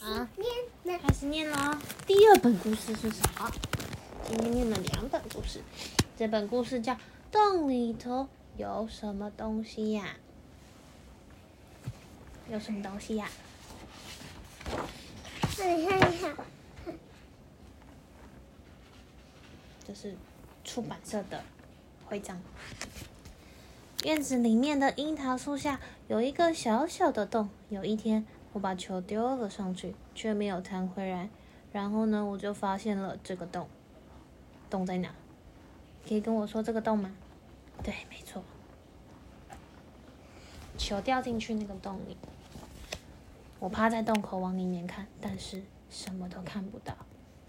[0.00, 0.26] 啊，
[0.82, 1.76] 念开始念喽。
[2.06, 3.52] 第二本故事是什么？
[4.26, 5.60] 今天念了两本故事，
[6.16, 6.94] 这本故事叫
[7.30, 8.26] 《洞里头
[8.56, 10.16] 有什么东西呀、
[12.50, 13.28] 有什么东西呀、
[15.58, 16.34] 那你看一下，
[19.86, 20.16] 这是
[20.64, 21.44] 出版社的
[22.06, 22.40] 徽章。
[24.04, 25.78] 院子里面的樱桃树下
[26.08, 27.50] 有一个小小的洞。
[27.68, 31.28] 有一天，我把球丢了上去，却没有弹回来。
[31.72, 33.68] 然后呢，我就发现了这个洞。
[34.68, 35.10] 洞在哪？
[36.08, 37.12] 可以跟我说这个洞吗？
[37.82, 38.42] 对，没错。
[40.76, 42.16] 球掉进去那个洞里，
[43.58, 46.94] 我趴在洞口往里面看，但是什么都看不到。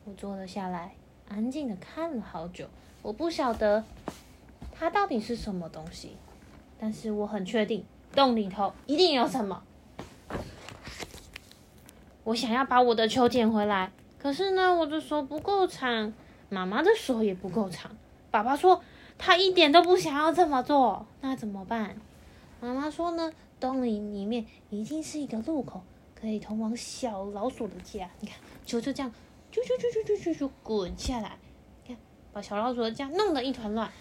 [0.03, 0.95] 我坐了下来，
[1.29, 2.67] 安静的看了好久。
[3.01, 3.83] 我不晓得
[4.71, 6.17] 它到底是什么东西，
[6.77, 9.63] 但是我很确定洞里头一定有什么。
[12.23, 16.13] 我想要把我的球捡回来，可是呢，我的手不够长，
[16.49, 17.91] 妈妈的手也不够长。
[18.29, 18.83] 爸爸说
[19.17, 21.97] 他一点都不想要这么做，那怎么办？
[22.59, 25.81] 妈妈说呢，洞里里面一定是一个路口，
[26.13, 28.07] 可以通往小老鼠的家。
[28.19, 29.11] 你看，球就这样，
[29.51, 31.39] 啾啾啾啾啾啾啾滚下来，
[31.87, 31.97] 看
[32.31, 33.91] 把小老鼠的家弄得一团乱。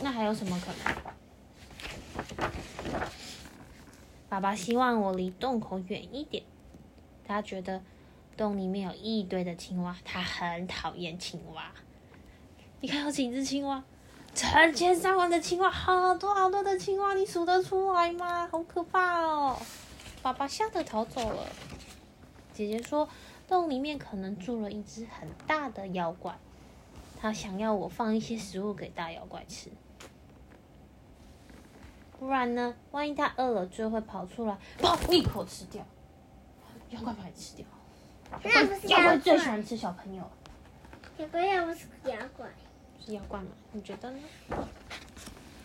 [0.00, 0.94] 那还有什么可能？
[4.28, 6.42] 爸爸希望我离洞口远一点，
[7.26, 7.82] 他觉得
[8.36, 11.72] 洞里面有一堆的青蛙，他很讨厌青蛙。
[12.80, 13.82] 你看有几只青蛙？
[14.34, 18.48] 成千上万的青蛙，好多好多的青蛙，你数得出来吗？
[18.50, 19.56] 好可怕哦！
[20.22, 21.46] 爸爸吓得逃走了。
[22.52, 23.08] 姐姐说，
[23.46, 26.36] 洞里面可能住了一只很大的妖怪，
[27.20, 29.70] 他想要我放一些食物给大妖怪吃。
[32.18, 32.74] 不然呢？
[32.90, 35.12] 万一他饿了，就会跑出来，砰！
[35.12, 35.86] 一口吃掉。
[36.94, 37.66] 妖怪把你吃掉。
[38.42, 40.22] 那不是妖怪，最喜欢吃小朋友，
[41.18, 42.48] 小朋友不是妖怪，
[43.04, 43.48] 是妖怪吗？
[43.72, 44.18] 你觉得呢？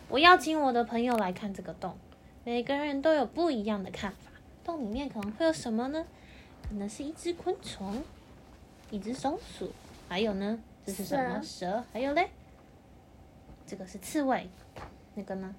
[0.07, 1.95] 我邀请我的朋友来看这个洞，
[2.43, 4.31] 每个人都有不一样的看法。
[4.63, 6.05] 洞里面可能会有什么呢？
[6.67, 8.03] 可能是一只昆虫，
[8.89, 9.71] 一只松鼠，
[10.07, 10.59] 还有呢？
[10.85, 11.41] 这是什么？
[11.43, 12.29] 蛇，还有嘞？
[13.67, 14.49] 这个是刺猬，
[15.13, 15.53] 那个呢？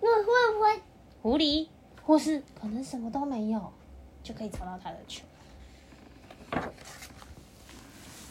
[0.00, 0.82] 那会不会
[1.22, 1.68] 狐狸，
[2.04, 3.72] 或是可能什么都没有，
[4.22, 5.24] 就可以找到他的球。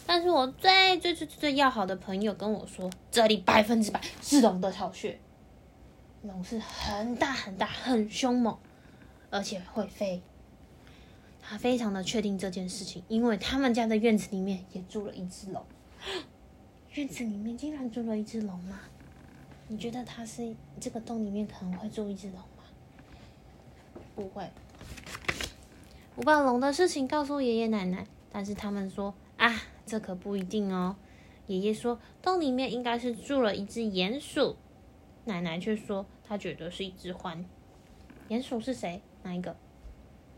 [0.06, 5.20] 但是我最最最最要好的朋友跟我说，这里百分之百是龙的巢穴。
[6.24, 8.58] 龙是很大很大很凶猛，
[9.30, 10.22] 而且会飞。
[11.42, 15.66] 他非常的确定这件事情，因为他们家的院子里面也住了一只龙。
[16.94, 18.82] 院子里面竟然住了一只龙吗？
[19.68, 22.64] 你觉得它是这个洞里面可能会住一只龙吗？
[24.16, 24.50] 不会。
[26.19, 30.97] 我把龙的事情告诉爷爷奶奶，但是他们说啊，这可不一定哦。
[31.47, 34.58] 爷爷说洞里面应该是住了一只鼹鼠，
[35.24, 37.46] 奶奶却说她觉得是一只獾。
[38.28, 39.02] 鼹鼠是谁？
[39.24, 39.56] 哪一个？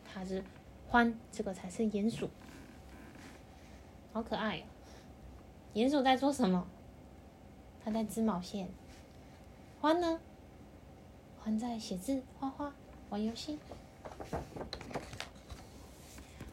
[0.05, 0.43] 它是
[0.91, 2.29] 獾，这个才是鼹鼠。
[4.13, 4.63] 好可爱哦！
[5.73, 6.67] 鼹鼠在做什么？
[7.83, 8.69] 它在织毛线。
[9.81, 10.19] 獾呢？
[11.43, 12.71] 獾在写字、画画、
[13.09, 13.57] 玩游戏。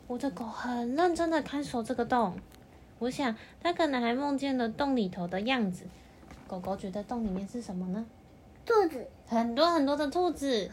[0.09, 2.35] 我的狗很认真的看守这个洞，
[2.99, 5.85] 我想它可能还梦见了洞里头的样子。
[6.47, 8.07] 狗狗觉得洞里面是什么呢？
[8.65, 9.07] 兔子？
[9.27, 10.71] 很多很多的兔子。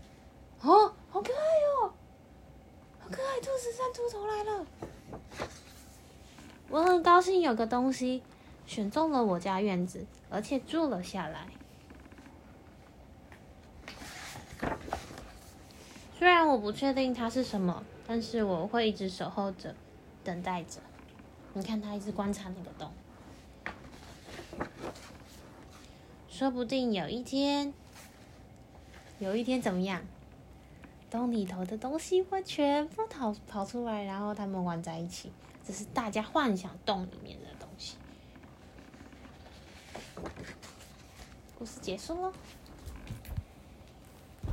[0.60, 1.92] 哦，好可爱哦！
[3.00, 4.66] 好可爱，兔子探出头来了。
[6.68, 8.22] 我很高兴有个东西
[8.66, 11.48] 选中了我家院子，而且住了下来。
[16.18, 19.74] 虽然我不确定它是什么，但是我会一直守候着，
[20.22, 20.80] 等待着。
[21.52, 22.92] 你看，它一直观察那个洞，
[26.28, 27.72] 说不定有一天，
[29.18, 30.02] 有一天怎么样？
[31.10, 35.30] 洞里头的东西会全部跑跑出来，然后他们玩在一起。
[35.64, 37.96] 这是大家幻想洞里面的东西。
[41.56, 42.32] 故事结束喽。